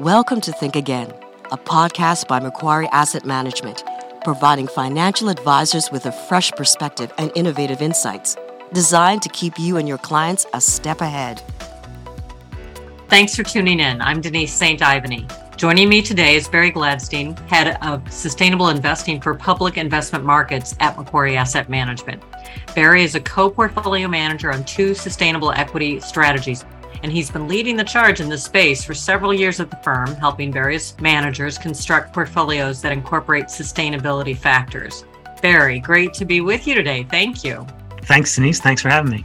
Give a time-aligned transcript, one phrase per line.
[0.00, 1.12] Welcome to Think Again,
[1.52, 3.84] a podcast by Macquarie Asset Management,
[4.24, 8.34] providing financial advisors with a fresh perspective and innovative insights
[8.72, 11.42] designed to keep you and your clients a step ahead.
[13.08, 14.00] Thanks for tuning in.
[14.00, 14.80] I'm Denise St.
[14.80, 15.30] Ivany.
[15.58, 20.96] Joining me today is Barry Gladstein, Head of Sustainable Investing for Public Investment Markets at
[20.96, 22.22] Macquarie Asset Management.
[22.74, 26.64] Barry is a co portfolio manager on two sustainable equity strategies
[27.02, 30.14] and he's been leading the charge in this space for several years at the firm,
[30.16, 35.04] helping various managers construct portfolios that incorporate sustainability factors.
[35.40, 37.04] Barry, great to be with you today.
[37.04, 37.66] Thank you.
[38.02, 38.60] Thanks, Denise.
[38.60, 39.24] Thanks for having me.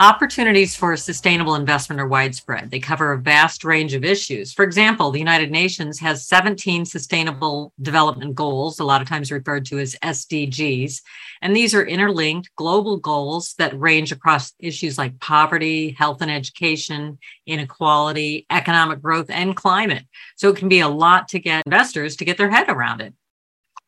[0.00, 2.68] Opportunities for sustainable investment are widespread.
[2.68, 4.52] They cover a vast range of issues.
[4.52, 9.64] For example, the United Nations has 17 sustainable development goals, a lot of times referred
[9.66, 11.00] to as SDGs.
[11.42, 17.16] And these are interlinked global goals that range across issues like poverty, health and education,
[17.46, 20.06] inequality, economic growth, and climate.
[20.34, 23.14] So it can be a lot to get investors to get their head around it.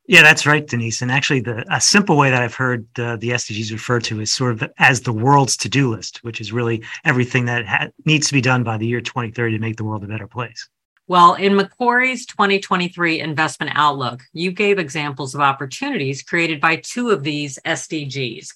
[0.08, 1.02] Yeah, that's right, Denise.
[1.02, 4.32] And actually, the a simple way that I've heard uh, the SDGs referred to is
[4.32, 8.32] sort of as the world's to-do list, which is really everything that ha- needs to
[8.32, 10.68] be done by the year 2030 to make the world a better place.
[11.08, 17.22] Well, in Macquarie's 2023 investment outlook, you gave examples of opportunities created by two of
[17.22, 18.48] these SDGs.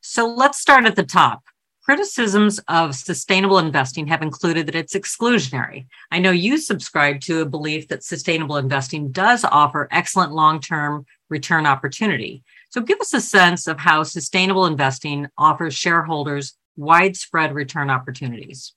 [0.00, 1.42] So let's start at the top.
[1.88, 5.86] Criticisms of sustainable investing have included that it's exclusionary.
[6.10, 11.06] I know you subscribe to a belief that sustainable investing does offer excellent long term
[11.30, 12.44] return opportunity.
[12.68, 18.74] So, give us a sense of how sustainable investing offers shareholders widespread return opportunities.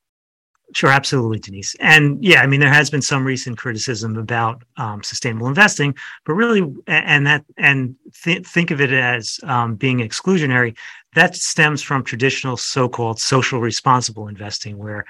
[0.73, 1.75] Sure, absolutely, Denise.
[1.79, 6.33] And yeah, I mean, there has been some recent criticism about um, sustainable investing, but
[6.33, 10.77] really, and that, and th- think of it as um, being exclusionary.
[11.13, 15.05] That stems from traditional so-called social responsible investing, where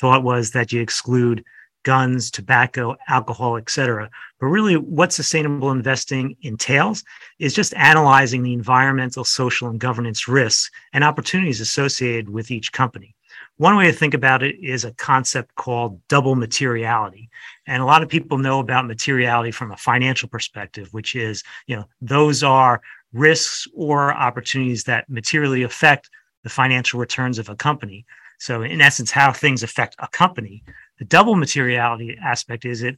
[0.00, 1.44] thought was that you exclude
[1.82, 4.08] guns, tobacco, alcohol, etc.
[4.40, 7.04] But really, what sustainable investing entails
[7.38, 13.14] is just analyzing the environmental, social, and governance risks and opportunities associated with each company.
[13.58, 17.28] One way to think about it is a concept called double materiality.
[17.66, 21.76] And a lot of people know about materiality from a financial perspective, which is, you
[21.76, 22.80] know, those are
[23.12, 26.10] risks or opportunities that materially affect
[26.42, 28.04] the financial returns of a company.
[28.38, 30.64] So, in essence, how things affect a company.
[30.98, 32.96] The double materiality aspect is it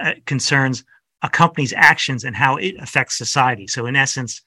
[0.00, 0.84] uh, concerns
[1.22, 3.66] a company's actions and how it affects society.
[3.66, 4.40] So, in essence,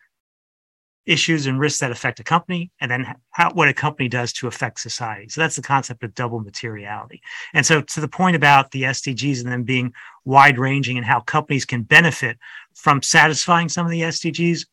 [1.06, 4.48] issues and risks that affect a company and then how, what a company does to
[4.48, 5.28] affect society.
[5.30, 7.22] So that's the concept of double materiality.
[7.54, 9.94] And so to the point about the SDGs and them being
[10.26, 12.38] wide ranging and how companies can benefit
[12.76, 14.66] from satisfying some of the SDGs,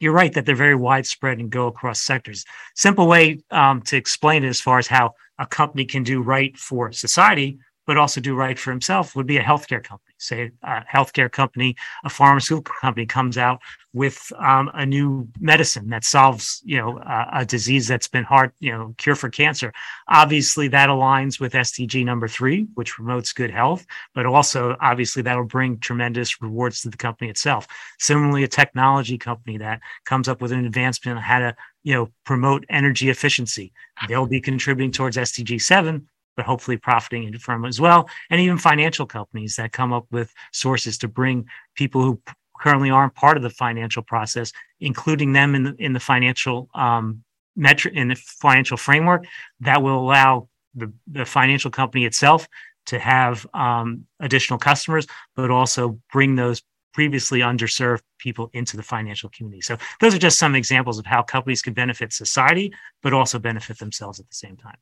[0.00, 2.44] you're right that they're very widespread and go across sectors.
[2.74, 6.56] Simple way um, to explain it as far as how a company can do right
[6.56, 7.58] for society
[7.90, 10.14] but also do right for himself would be a healthcare company.
[10.16, 11.74] Say a healthcare company,
[12.04, 13.58] a pharmaceutical company comes out
[13.92, 17.00] with um, a new medicine that solves, you know,
[17.32, 19.72] a disease that's been hard, you know, cure for cancer.
[20.06, 23.84] Obviously, that aligns with SDG number three, which promotes good health,
[24.14, 27.66] but also obviously that'll bring tremendous rewards to the company itself.
[27.98, 32.08] Similarly, a technology company that comes up with an advancement on how to, you know,
[32.24, 33.72] promote energy efficiency,
[34.06, 36.06] they'll be contributing towards SDG seven,
[36.36, 38.08] but hopefully profiting from as well.
[38.30, 42.20] And even financial companies that come up with sources to bring people who
[42.58, 47.22] currently aren't part of the financial process, including them in the in the financial um,
[47.56, 49.26] metric in the financial framework
[49.60, 52.46] that will allow the, the financial company itself
[52.86, 56.62] to have um, additional customers, but also bring those
[56.92, 59.60] previously underserved people into the financial community.
[59.60, 63.78] So those are just some examples of how companies can benefit society, but also benefit
[63.78, 64.76] themselves at the same time.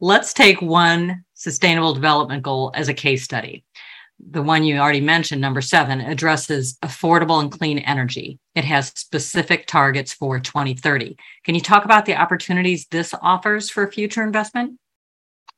[0.00, 3.64] Let's take one sustainable development goal as a case study.
[4.30, 8.38] The one you already mentioned, number seven, addresses affordable and clean energy.
[8.54, 11.16] It has specific targets for 2030.
[11.44, 14.78] Can you talk about the opportunities this offers for future investment?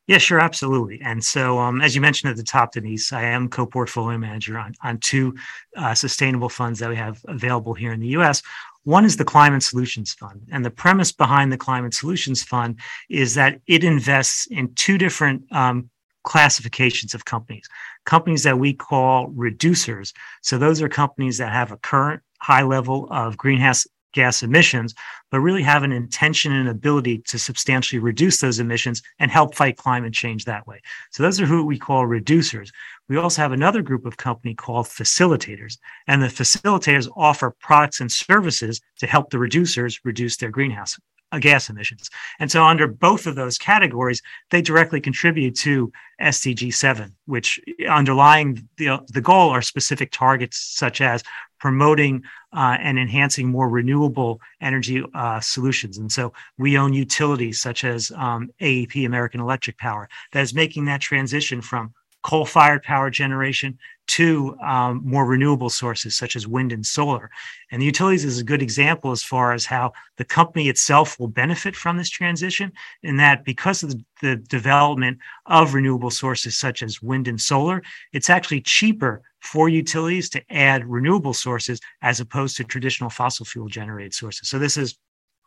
[0.09, 0.99] Yeah, sure, absolutely.
[1.03, 4.73] And so, um, as you mentioned at the top, Denise, I am co-portfolio manager on
[4.81, 5.35] on two
[5.77, 8.41] uh, sustainable funds that we have available here in the U.S.
[8.83, 10.47] One is the Climate Solutions Fund.
[10.51, 12.79] And the premise behind the Climate Solutions Fund
[13.09, 15.89] is that it invests in two different um,
[16.23, 17.67] classifications of companies
[18.05, 20.13] companies that we call reducers.
[20.41, 24.93] So those are companies that have a current high level of greenhouse gas emissions,
[25.31, 29.77] but really have an intention and ability to substantially reduce those emissions and help fight
[29.77, 30.81] climate change that way.
[31.11, 32.69] So those are who we call reducers.
[33.07, 35.77] We also have another group of company called facilitators,
[36.07, 40.97] and the facilitators offer products and services to help the reducers reduce their greenhouse
[41.31, 42.09] uh, gas emissions.
[42.39, 45.91] And so, under both of those categories, they directly contribute to
[46.21, 47.59] SDG 7, which
[47.89, 51.23] underlying the, the goal are specific targets such as
[51.59, 52.23] promoting
[52.53, 55.97] uh, and enhancing more renewable energy uh, solutions.
[55.97, 60.85] And so we own utilities such as um, AEP, American Electric Power, that is making
[60.85, 61.93] that transition from
[62.23, 63.77] coal fired power generation
[64.09, 67.29] to um, more renewable sources such as wind and solar.
[67.71, 71.27] And the utilities is a good example as far as how the company itself will
[71.27, 72.71] benefit from this transition,
[73.03, 77.81] in that because of the, the development of renewable sources such as wind and solar,
[78.11, 83.67] it's actually cheaper for utilities to add renewable sources as opposed to traditional fossil fuel
[83.67, 84.49] generated sources.
[84.49, 84.97] So this is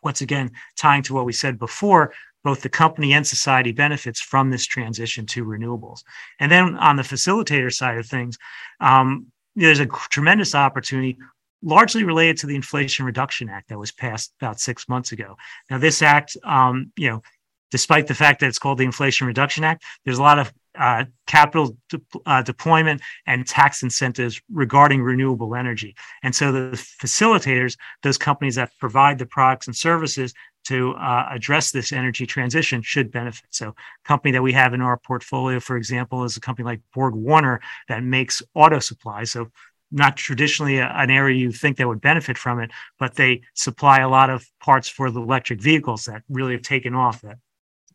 [0.03, 2.13] once again tying to what we said before
[2.45, 6.03] both the company and society benefits from this transition to renewables.
[6.41, 8.39] And then on the facilitator side of things
[8.81, 11.19] um, there's a tremendous opportunity
[11.63, 15.37] largely related to the inflation reduction act that was passed about six months ago.
[15.71, 17.23] Now this act um, you know
[17.71, 21.05] despite the fact that it's called the inflation reduction act there's a lot of uh,
[21.27, 25.95] capital de- uh, deployment and tax incentives regarding renewable energy.
[26.23, 30.35] And so the facilitators, those companies that provide the products and services
[30.65, 33.45] to uh, address this energy transition should benefit.
[33.51, 33.75] So,
[34.05, 37.61] company that we have in our portfolio, for example, is a company like Borg Warner
[37.89, 39.33] that makes auto supplies.
[39.33, 39.51] So,
[39.91, 44.09] not traditionally an area you think that would benefit from it, but they supply a
[44.09, 47.21] lot of parts for the electric vehicles that really have taken off.
[47.21, 47.39] That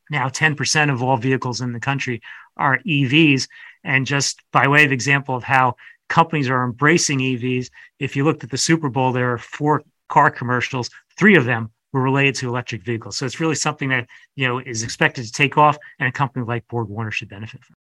[0.09, 2.21] now 10% of all vehicles in the country
[2.56, 3.48] are EVs.
[3.83, 5.75] And just by way of example of how
[6.09, 7.69] companies are embracing EVs,
[8.00, 11.71] if you looked at the Super Bowl, there are four car commercials, three of them
[11.94, 13.18] were related to electric vehicles.
[13.18, 16.45] So it's really something that, you know, is expected to take off and a company
[16.45, 17.75] like Borg Warner should benefit from.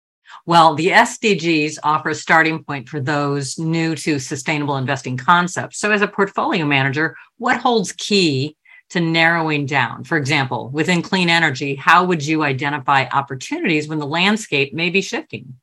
[0.47, 5.79] Well, the SDGs offer a starting point for those new to sustainable investing concepts.
[5.79, 8.57] So, as a portfolio manager, what holds key
[8.93, 10.05] to narrowing down?
[10.05, 15.01] For example, within clean energy, how would you identify opportunities when the landscape may be
[15.01, 15.55] shifting?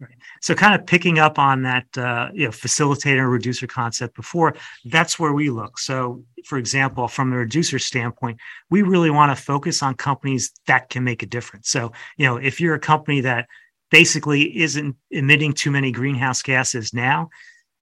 [0.00, 0.14] Right.
[0.40, 4.54] So, kind of picking up on that, uh, you know, facilitator reducer concept before,
[4.84, 5.78] that's where we look.
[5.78, 8.38] So, for example, from the reducer standpoint,
[8.70, 11.70] we really want to focus on companies that can make a difference.
[11.70, 13.48] So, you know, if you're a company that
[13.90, 17.30] basically isn't emitting too many greenhouse gases now,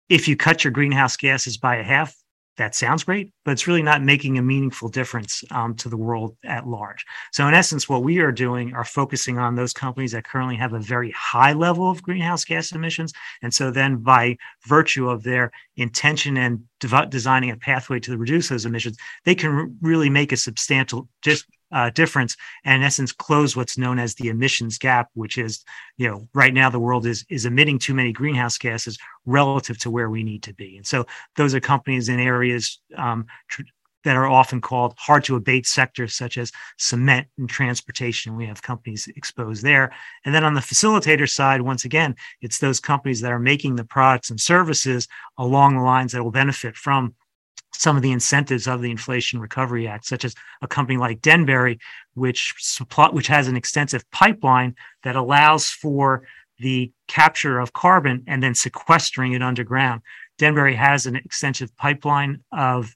[0.09, 2.17] if you cut your greenhouse gases by a half,
[2.57, 6.37] that sounds great, but it's really not making a meaningful difference um, to the world
[6.45, 7.05] at large.
[7.33, 10.73] So, in essence, what we are doing are focusing on those companies that currently have
[10.73, 13.13] a very high level of greenhouse gas emissions.
[13.43, 14.37] And so, then by
[14.67, 19.77] virtue of their intention and de- designing a pathway to reduce those emissions, they can
[19.83, 24.29] really make a substantial dis- uh, difference and in essence close what's known as the
[24.29, 25.65] emissions gap which is
[25.97, 29.91] you know right now the world is is emitting too many greenhouse gases relative to
[29.91, 30.77] where we need to be.
[30.77, 31.05] And so
[31.37, 33.63] those are companies in areas um, tr-
[34.05, 38.37] that are often called hard to abate sectors such as cement and transportation.
[38.37, 39.93] We have companies exposed there.
[40.25, 43.85] And then on the facilitator side once again it's those companies that are making the
[43.85, 45.09] products and services
[45.39, 47.15] along the lines that will benefit from
[47.77, 51.79] some of the incentives of the Inflation Recovery Act, such as a company like Denbury,
[52.15, 56.23] which supply, which has an extensive pipeline that allows for
[56.59, 60.01] the capture of carbon and then sequestering it underground.
[60.39, 62.95] Denbury has an extensive pipeline of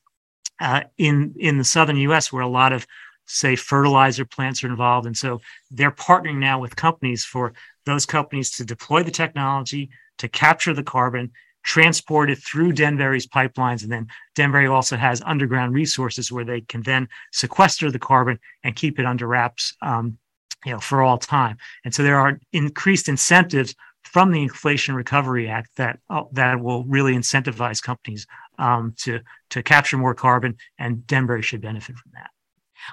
[0.60, 2.32] uh, in in the southern U.S.
[2.32, 2.86] where a lot of
[3.26, 5.40] say fertilizer plants are involved, and so
[5.70, 7.52] they're partnering now with companies for
[7.86, 13.82] those companies to deploy the technology to capture the carbon transported through Denbury's pipelines.
[13.82, 18.76] And then Denbury also has underground resources where they can then sequester the carbon and
[18.76, 20.18] keep it under wraps, um,
[20.64, 21.56] you know, for all time.
[21.84, 26.84] And so there are increased incentives from the Inflation Recovery Act that uh, that will
[26.84, 28.26] really incentivize companies
[28.58, 32.30] um, to to capture more carbon, and Denbury should benefit from that.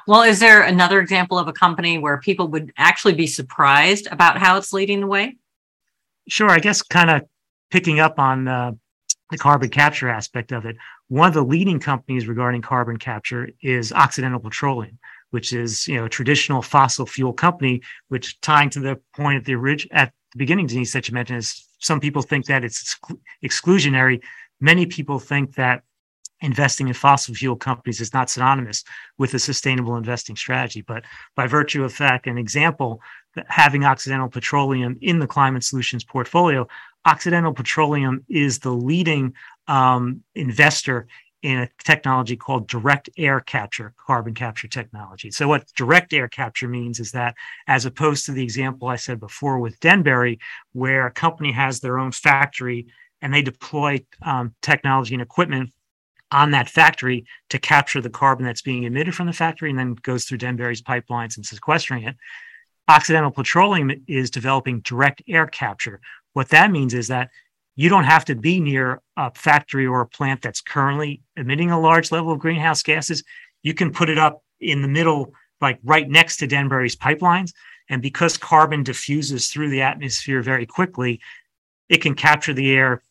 [0.06, 4.38] Well, is there another example of a company where people would actually be surprised about
[4.38, 5.38] how it's leading the way?
[6.28, 6.50] Sure.
[6.50, 7.22] I guess kind of
[7.70, 8.72] picking up on uh,
[9.32, 10.78] the carbon capture aspect of it,
[11.10, 14.98] one of the leading companies regarding carbon capture is Occidental Petroleum,
[15.32, 17.82] which is you know a traditional fossil fuel company.
[18.10, 21.40] Which tying to the point at the orig- at the beginning, Denise, that you mentioned
[21.40, 22.98] is some people think that it's
[23.44, 24.22] exclusionary.
[24.60, 25.84] Many people think that
[26.42, 28.84] investing in fossil fuel companies is not synonymous
[29.18, 30.82] with a sustainable investing strategy.
[30.82, 31.04] But
[31.36, 33.02] by virtue of fact, an example,
[33.48, 36.68] having Occidental Petroleum in the Climate Solutions portfolio
[37.08, 39.34] Occidental Petroleum is the leading
[39.70, 41.08] um, investor
[41.42, 45.32] in a technology called direct air capture, carbon capture technology.
[45.32, 47.36] So, what direct air capture means is that,
[47.66, 50.38] as opposed to the example I said before with Denbury,
[50.74, 52.88] where a company has their own factory
[53.22, 55.72] and they deploy um, technology and equipment
[56.34, 59.94] on that factory to capture the carbon that's being emitted from the factory and then
[59.94, 62.18] goes through Denbury's pipelines and sequestering it.
[62.90, 66.02] Occidental Petroleum is developing direct air capture.
[66.38, 67.32] What that means is that
[67.76, 71.80] you don't have to be near a factory or a plant that's currently emitting a
[71.80, 73.24] large level of greenhouse gases.
[73.64, 77.54] You can put it up in the middle, like right next to Denbury's pipelines.
[77.90, 81.22] And because carbon diffuses through the atmosphere very quickly,
[81.90, 83.02] it can capture the air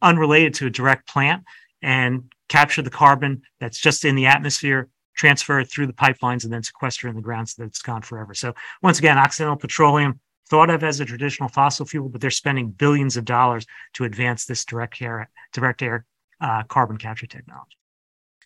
[0.00, 1.44] unrelated to a direct plant
[1.82, 6.50] and capture the carbon that's just in the atmosphere, transfer it through the pipelines, and
[6.54, 8.32] then sequester in the ground so that it's gone forever.
[8.32, 12.70] So once again, Occidental Petroleum thought of as a traditional fossil fuel, but they're spending
[12.70, 16.04] billions of dollars to advance this direct air, direct air
[16.40, 17.76] uh, carbon capture technology.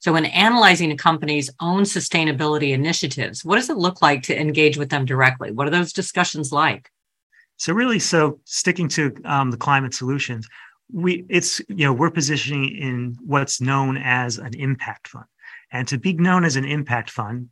[0.01, 4.77] So, in analyzing a company's own sustainability initiatives, what does it look like to engage
[4.77, 5.51] with them directly?
[5.51, 6.91] What are those discussions like?
[7.57, 10.47] So, really, so sticking to um, the climate solutions,
[10.93, 15.25] we it's you know we're positioning in what's known as an impact fund,
[15.73, 17.49] and to be known as an impact fund,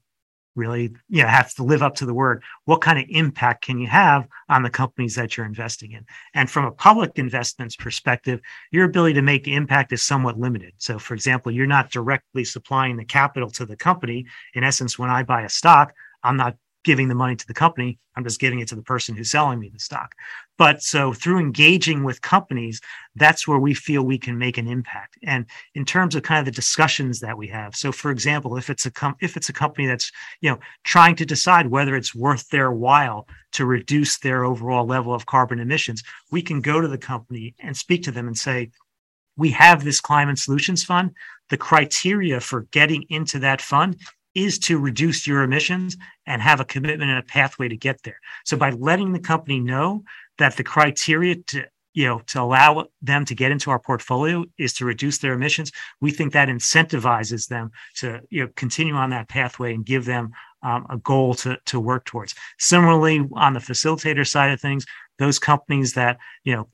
[0.55, 2.43] really you know have to live up to the word.
[2.65, 6.05] What kind of impact can you have on the companies that you're investing in?
[6.35, 10.73] And from a public investments perspective your ability to make impact is somewhat limited.
[10.79, 14.27] So for example you're not directly supplying the capital to the company.
[14.55, 15.93] In essence when i buy a stock
[16.23, 17.99] i'm not giving the money to the company.
[18.15, 20.15] I'm just giving it to the person who's selling me the stock.
[20.57, 22.81] But so through engaging with companies,
[23.17, 25.19] that's where we feel we can make an impact.
[25.25, 27.75] And in terms of kind of the discussions that we have.
[27.75, 31.17] So for example, if it's a com- if it's a company that's, you know, trying
[31.17, 36.03] to decide whether it's worth their while to reduce their overall level of carbon emissions,
[36.31, 38.71] we can go to the company and speak to them and say,
[39.37, 41.11] we have this climate solutions fund.
[41.51, 43.97] The criteria for getting into that fund
[44.35, 48.19] is to reduce your emissions and have a commitment and a pathway to get there.
[48.45, 50.05] So by letting the company know
[50.39, 51.65] that the criteria to
[51.95, 55.73] you know to allow them to get into our portfolio is to reduce their emissions
[56.01, 60.33] we think that incentivizes them to you know continue on that pathway and give them
[60.63, 64.85] um, a goal to, to work towards similarly on the facilitator side of things
[65.19, 66.69] those companies that you know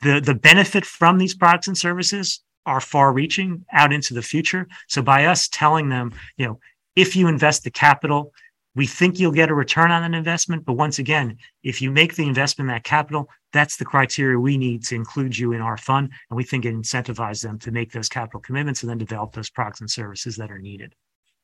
[0.00, 4.66] the the benefit from these products and services are far reaching out into the future
[4.88, 6.58] so by us telling them you know
[6.96, 8.32] if you invest the capital,
[8.74, 10.64] we think you'll get a return on an investment.
[10.64, 14.58] But once again, if you make the investment in that capital, that's the criteria we
[14.58, 16.10] need to include you in our fund.
[16.28, 19.50] And we think it incentivizes them to make those capital commitments and then develop those
[19.50, 20.94] products and services that are needed.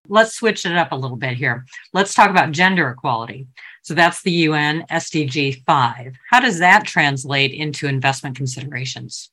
[0.08, 1.66] Let's switch it up a little bit here.
[1.92, 3.46] Let's talk about gender equality.
[3.82, 6.14] So that's the UN SDG 5.
[6.30, 9.30] How does that translate into investment considerations?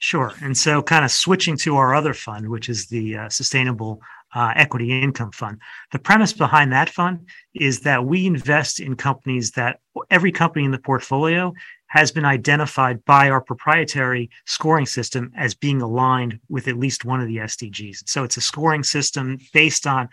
[0.00, 0.32] Sure.
[0.42, 4.00] And so, kind of switching to our other fund, which is the uh, Sustainable
[4.34, 5.58] uh, Equity Income Fund.
[5.92, 9.80] The premise behind that fund is that we invest in companies that
[10.10, 11.52] every company in the portfolio
[11.88, 17.20] has been identified by our proprietary scoring system as being aligned with at least one
[17.20, 18.02] of the SDGs.
[18.06, 20.08] So, it's a scoring system based on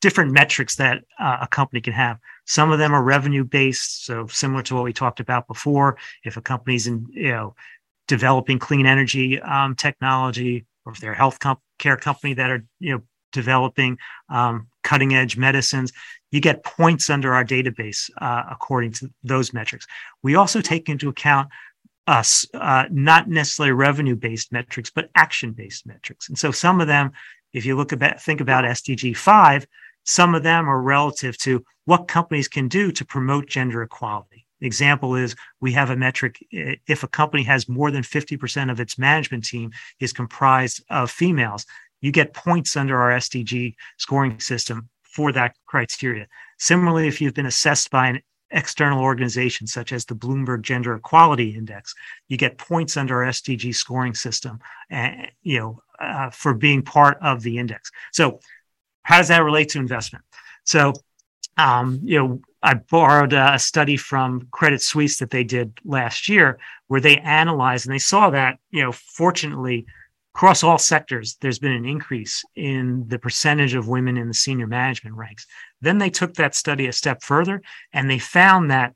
[0.00, 2.18] different metrics that uh, a company can have.
[2.46, 5.98] Some of them are revenue based, so similar to what we talked about before.
[6.24, 7.54] If a company's in, you know,
[8.08, 12.64] developing clean energy um, technology, or if they're a health comp- care company that are
[12.78, 15.92] you know developing um, cutting edge medicines,
[16.30, 19.86] you get points under our database uh, according to those metrics.
[20.22, 21.48] We also take into account
[22.06, 26.28] us uh, not necessarily revenue based metrics, but action based metrics.
[26.28, 27.12] And so some of them,
[27.52, 29.66] if you look about think about SDG five,
[30.04, 34.46] some of them are relative to what companies can do to promote gender equality.
[34.60, 38.98] Example is we have a metric if a company has more than 50% of its
[38.98, 39.70] management team
[40.00, 41.64] is comprised of females,
[42.00, 46.26] you get points under our SDG scoring system for that criteria.
[46.58, 51.56] Similarly, if you've been assessed by an external organization such as the Bloomberg Gender Equality
[51.56, 51.94] Index,
[52.28, 55.10] you get points under our SDG scoring system, uh,
[55.42, 57.90] you know, uh, for being part of the index.
[58.12, 58.40] So,
[59.02, 60.24] how does that relate to investment?
[60.64, 60.92] So,
[61.56, 66.58] um, you know, I borrowed a study from Credit Suisse that they did last year,
[66.88, 69.86] where they analyzed and they saw that, you know, fortunately,
[70.34, 74.66] across all sectors, there's been an increase in the percentage of women in the senior
[74.66, 75.46] management ranks.
[75.80, 78.94] Then they took that study a step further and they found that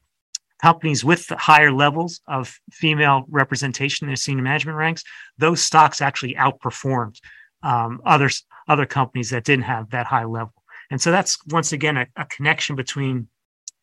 [0.63, 5.03] companies with higher levels of female representation in their senior management ranks,
[5.37, 7.19] those stocks actually outperformed
[7.63, 8.31] um, other,
[8.69, 10.55] other companies that didn't have that high level.
[10.91, 13.29] And so that's once again a, a connection between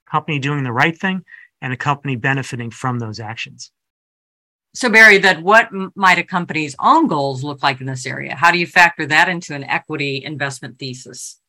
[0.10, 1.24] company doing the right thing
[1.62, 3.72] and a company benefiting from those actions.
[4.74, 8.36] So, Barry, that what might a company's own goals look like in this area?
[8.36, 11.42] How do you factor that into an equity investment thesis?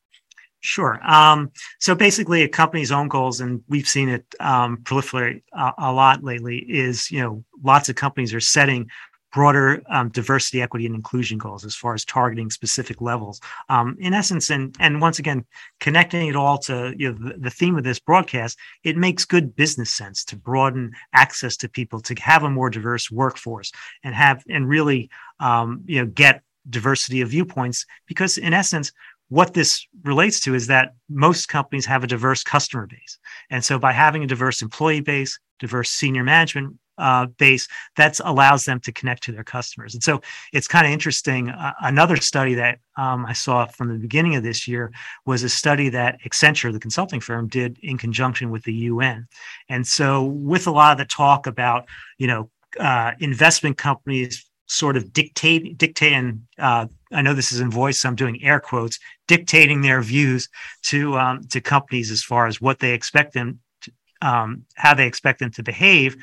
[0.59, 0.99] Sure.
[1.05, 5.91] Um, so basically, a company's own goals, and we've seen it um, proliferate a, a,
[5.91, 8.89] lot lately, is you know lots of companies are setting
[9.33, 13.41] broader um, diversity, equity, and inclusion goals as far as targeting specific levels.
[13.67, 15.45] Um, in essence, and and once again,
[15.79, 19.55] connecting it all to you know, the, the, theme of this broadcast, it makes good
[19.55, 23.71] business sense to broaden access to people to have a more diverse workforce
[24.03, 25.09] and have and really
[25.39, 28.93] um, you know get diversity of viewpoints because in essence
[29.29, 33.17] what this relates to is that most companies have a diverse customer base.
[33.49, 38.65] And so by having a diverse employee base, diverse senior management uh, base, that allows
[38.65, 39.93] them to connect to their customers.
[39.93, 40.21] And so
[40.51, 41.49] it's kind of interesting.
[41.49, 44.91] Uh, another study that um, I saw from the beginning of this year
[45.25, 49.27] was a study that Accenture, the consulting firm, did in conjunction with the UN.
[49.69, 51.85] And so with a lot of the talk about,
[52.17, 57.69] you know, uh, investment companies sort of dictate dictating uh, i know this is in
[57.69, 58.97] voice so i'm doing air quotes
[59.27, 60.49] dictating their views
[60.81, 65.05] to um, to companies as far as what they expect them to, um, how they
[65.05, 66.15] expect them to behave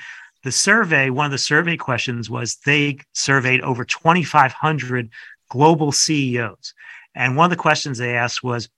[0.43, 5.11] the survey one of the survey questions was they surveyed over 2500
[5.51, 6.75] global ceos
[7.15, 8.69] and one of the questions they asked was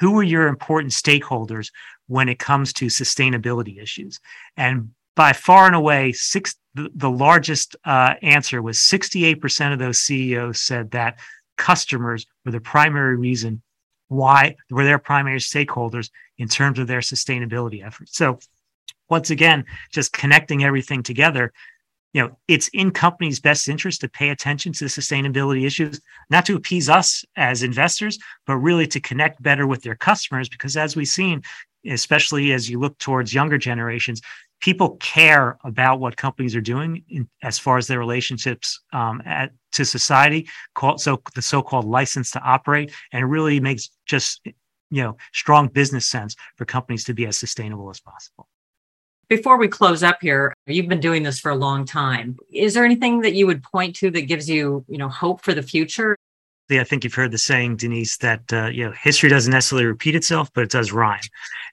[0.00, 1.70] who are your important stakeholders
[2.06, 4.20] when it comes to sustainability issues
[4.56, 10.60] and by far and away, six, the, largest uh, answer was 68% of those CEOs
[10.60, 11.18] said that
[11.56, 13.62] customers were the primary reason
[14.08, 18.16] why were their primary stakeholders in terms of their sustainability efforts.
[18.16, 18.38] So
[19.14, 21.52] once again, just connecting everything together,
[22.14, 26.44] you know, it's in companies' best interest to pay attention to the sustainability issues, not
[26.46, 30.48] to appease us as investors, but really to connect better with their customers.
[30.48, 31.42] Because as we've seen,
[31.88, 34.20] especially as you look towards younger generations,
[34.60, 39.52] people care about what companies are doing in, as far as their relationships um, at,
[39.76, 44.40] to society, called, so the so-called license to operate, and it really makes just
[44.90, 48.48] you know strong business sense for companies to be as sustainable as possible.
[49.28, 52.36] Before we close up here, you've been doing this for a long time.
[52.52, 55.54] Is there anything that you would point to that gives you, you know, hope for
[55.54, 56.16] the future?
[56.70, 60.14] I think you've heard the saying, Denise, that uh, you know history doesn't necessarily repeat
[60.14, 61.20] itself, but it does rhyme.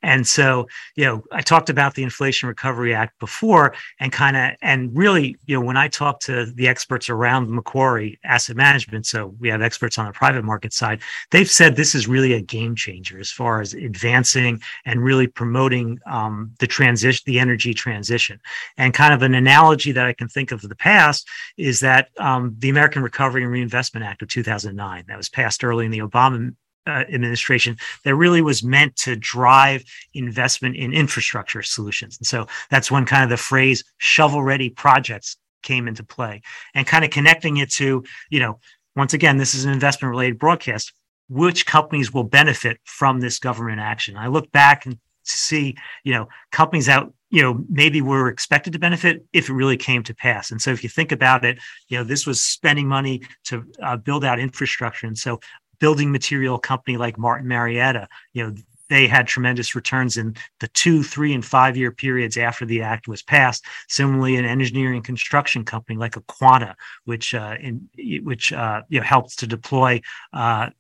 [0.03, 4.51] And so, you know, I talked about the Inflation Recovery Act before, and kind of,
[4.61, 9.35] and really, you know, when I talk to the experts around Macquarie Asset Management, so
[9.39, 12.75] we have experts on the private market side, they've said this is really a game
[12.75, 18.39] changer as far as advancing and really promoting um, the transition, the energy transition.
[18.77, 21.27] And kind of an analogy that I can think of the past
[21.57, 25.85] is that um, the American Recovery and Reinvestment Act of 2009 that was passed early
[25.85, 26.53] in the Obama
[26.87, 32.17] uh, administration that really was meant to drive investment in infrastructure solutions.
[32.17, 36.41] And so that's when kind of the phrase shovel ready projects came into play
[36.73, 38.59] and kind of connecting it to, you know,
[38.95, 40.93] once again, this is an investment related broadcast.
[41.29, 44.17] Which companies will benefit from this government action?
[44.17, 48.79] I look back and see, you know, companies out you know maybe were expected to
[48.79, 51.57] benefit if it really came to pass and so if you think about it
[51.87, 55.39] you know this was spending money to uh, build out infrastructure and so
[55.79, 58.53] building material company like Martin Marietta you know
[58.91, 63.07] they had tremendous returns in the two, three, and five year periods after the act
[63.07, 63.63] was passed.
[63.87, 67.87] Similarly, an engineering construction company like a Quanta, which uh, in,
[68.23, 70.01] which uh, you know helps to deploy
[70.33, 70.71] uh,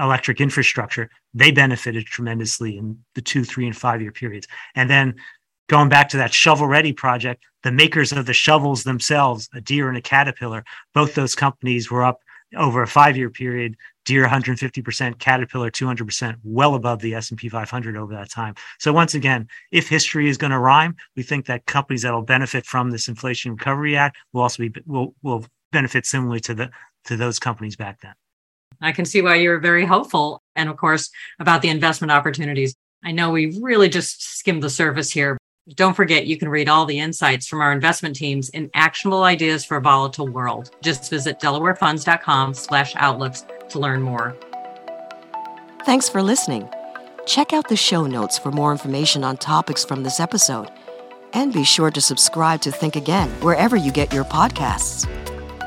[0.00, 4.46] electric infrastructure, they benefited tremendously in the two, three, and five year periods.
[4.74, 5.14] And then
[5.68, 9.88] going back to that shovel ready project, the makers of the shovels themselves, a Deere
[9.88, 12.20] and a Caterpillar, both those companies were up
[12.56, 13.76] over a five year period.
[14.06, 18.54] Deere 150%, Caterpillar 200%, well above the S&P 500 over that time.
[18.78, 22.22] So once again, if history is going to rhyme, we think that companies that will
[22.22, 26.70] benefit from this Inflation Recovery Act will also be will will benefit similarly to the
[27.04, 28.14] to those companies back then.
[28.80, 32.74] I can see why you're very hopeful, and of course about the investment opportunities.
[33.04, 35.38] I know we really just skimmed the surface here,
[35.74, 39.64] don't forget, you can read all the insights from our investment teams in Actionable Ideas
[39.64, 40.70] for a Volatile World.
[40.82, 44.36] Just visit delawarefunds.com slash outlooks to learn more.
[45.84, 46.68] Thanks for listening.
[47.26, 50.70] Check out the show notes for more information on topics from this episode.
[51.32, 55.06] And be sure to subscribe to Think Again wherever you get your podcasts.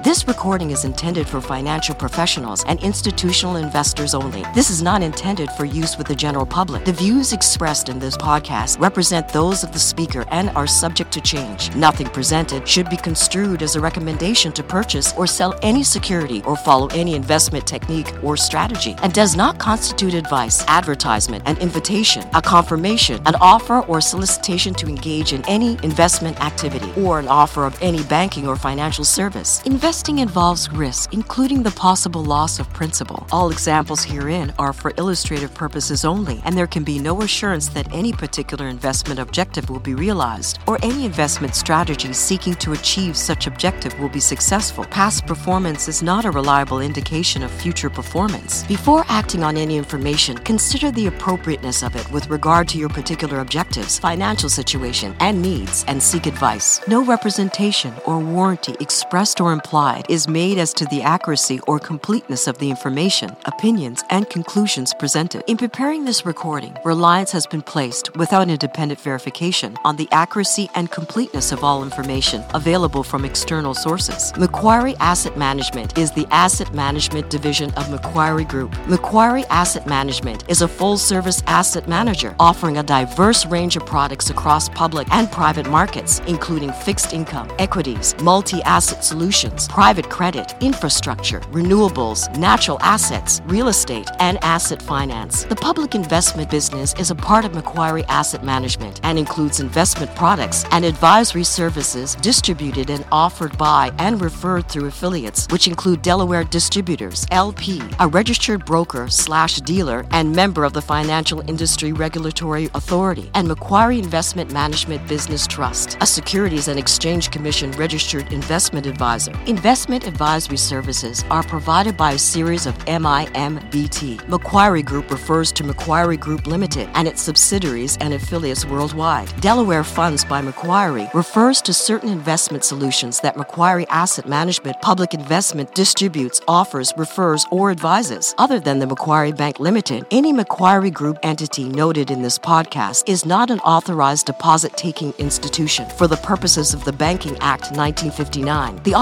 [0.03, 4.43] This recording is intended for financial professionals and institutional investors only.
[4.53, 6.83] This is not intended for use with the general public.
[6.83, 11.21] The views expressed in this podcast represent those of the speaker and are subject to
[11.21, 11.73] change.
[11.73, 16.57] Nothing presented should be construed as a recommendation to purchase or sell any security or
[16.57, 22.41] follow any investment technique or strategy and does not constitute advice, advertisement, an invitation, a
[22.41, 27.81] confirmation, an offer or solicitation to engage in any investment activity or an offer of
[27.81, 29.61] any banking or financial service.
[29.63, 33.27] Invest Investing involves risk, including the possible loss of principal.
[33.31, 37.93] All examples herein are for illustrative purposes only, and there can be no assurance that
[37.93, 43.45] any particular investment objective will be realized or any investment strategy seeking to achieve such
[43.45, 44.83] objective will be successful.
[44.85, 48.63] Past performance is not a reliable indication of future performance.
[48.63, 53.41] Before acting on any information, consider the appropriateness of it with regard to your particular
[53.41, 56.81] objectives, financial situation, and needs, and seek advice.
[56.87, 62.47] No representation or warranty expressed or implied is made as to the accuracy or completeness
[62.47, 65.43] of the information, opinions, and conclusions presented.
[65.47, 70.89] In preparing this recording, reliance has been placed, without independent verification, on the accuracy and
[70.89, 74.31] completeness of all information available from external sources.
[74.37, 78.71] Macquarie Asset Management is the asset management division of Macquarie Group.
[78.87, 84.29] Macquarie Asset Management is a full service asset manager offering a diverse range of products
[84.29, 91.39] across public and private markets, including fixed income, equities, multi asset solutions, private credit, infrastructure,
[91.51, 95.45] renewables, natural assets, real estate, and asset finance.
[95.45, 100.63] The public investment business is a part of Macquarie Asset Management and includes investment products
[100.69, 107.25] and advisory services distributed and offered by and referred through affiliates, which include Delaware Distributors,
[107.31, 113.47] LP, a registered broker slash dealer and member of the Financial Industry Regulatory Authority, and
[113.47, 119.33] Macquarie Investment Management Business Trust, a Securities and Exchange Commission registered investment advisor.
[119.63, 124.27] Investment advisory services are provided by a series of MIMBT.
[124.27, 129.33] Macquarie Group refers to Macquarie Group Limited and its subsidiaries and affiliates worldwide.
[129.39, 135.73] Delaware Funds by Macquarie refers to certain investment solutions that Macquarie Asset Management Public Investment
[135.73, 138.35] distributes, offers, refers, or advises.
[138.37, 143.25] Other than the Macquarie Bank Limited, any Macquarie Group entity noted in this podcast is
[143.25, 148.83] not an authorized deposit taking institution for the purposes of the Banking Act 1959.
[148.83, 148.93] The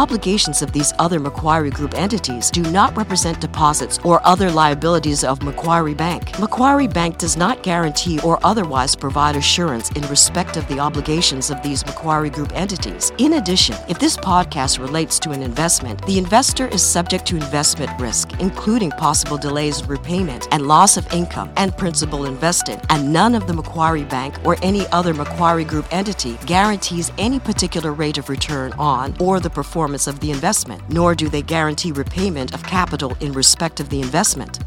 [0.41, 5.43] obligations of these other Macquarie Group entities do not represent deposits or other liabilities of
[5.43, 6.39] Macquarie Bank.
[6.39, 11.61] Macquarie Bank does not guarantee or otherwise provide assurance in respect of the obligations of
[11.61, 13.11] these Macquarie Group entities.
[13.19, 17.91] In addition, if this podcast relates to an investment, the investor is subject to investment
[18.01, 23.35] risk, including possible delays of repayment and loss of income and principal invested, and none
[23.35, 28.27] of the Macquarie Bank or any other Macquarie Group entity guarantees any particular rate of
[28.27, 33.15] return on or the performance of the investment, nor do they guarantee repayment of capital
[33.19, 34.59] in respect of the investment.